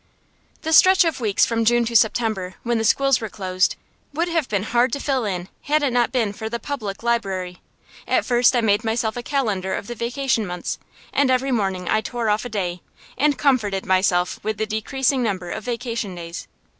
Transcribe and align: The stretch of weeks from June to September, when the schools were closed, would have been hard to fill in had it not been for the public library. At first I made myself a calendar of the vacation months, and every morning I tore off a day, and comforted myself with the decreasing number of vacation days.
The 0.63 0.73
stretch 0.73 1.05
of 1.05 1.19
weeks 1.19 1.45
from 1.45 1.63
June 1.63 1.85
to 1.85 1.95
September, 1.95 2.55
when 2.63 2.79
the 2.79 2.83
schools 2.83 3.21
were 3.21 3.29
closed, 3.29 3.75
would 4.13 4.29
have 4.29 4.49
been 4.49 4.63
hard 4.63 4.91
to 4.93 4.99
fill 4.99 5.25
in 5.25 5.47
had 5.65 5.83
it 5.83 5.93
not 5.93 6.11
been 6.11 6.33
for 6.33 6.49
the 6.49 6.57
public 6.57 7.03
library. 7.03 7.61
At 8.07 8.25
first 8.25 8.55
I 8.55 8.61
made 8.61 8.83
myself 8.83 9.15
a 9.15 9.21
calendar 9.21 9.75
of 9.75 9.85
the 9.85 9.93
vacation 9.93 10.47
months, 10.47 10.79
and 11.13 11.29
every 11.29 11.51
morning 11.51 11.87
I 11.87 12.01
tore 12.01 12.31
off 12.31 12.45
a 12.45 12.49
day, 12.49 12.81
and 13.15 13.37
comforted 13.37 13.85
myself 13.85 14.43
with 14.43 14.57
the 14.57 14.65
decreasing 14.65 15.21
number 15.21 15.51
of 15.51 15.65
vacation 15.65 16.15
days. 16.15 16.47